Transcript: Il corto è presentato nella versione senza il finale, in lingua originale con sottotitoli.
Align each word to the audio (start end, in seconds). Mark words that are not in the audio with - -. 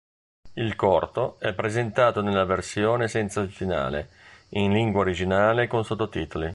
Il 0.55 0.75
corto 0.75 1.37
è 1.37 1.53
presentato 1.53 2.23
nella 2.23 2.43
versione 2.43 3.07
senza 3.07 3.39
il 3.41 3.51
finale, 3.51 4.09
in 4.53 4.71
lingua 4.73 5.01
originale 5.01 5.67
con 5.67 5.85
sottotitoli. 5.85 6.49